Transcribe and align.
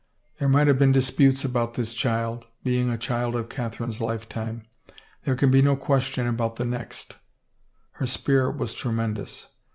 There 0.39 0.49
might 0.49 0.65
have 0.65 0.79
been 0.79 0.91
disputes 0.91 1.45
about 1.45 1.75
this 1.75 1.93
child— 1.93 2.47
being 2.63 2.89
a 2.89 2.97
child 2.97 3.35
of 3.35 3.49
Catherine's 3.49 4.01
lifetime. 4.01 4.63
There 5.25 5.35
can 5.35 5.51
be 5.51 5.61
no 5.61 5.75
question 5.75 6.25
about 6.25 6.55
the 6.55 6.65
next 6.65 7.17
I" 7.17 7.17
Her 7.99 8.07
spirit 8.07 8.57
was 8.57 8.73
tremendous. 8.73 9.49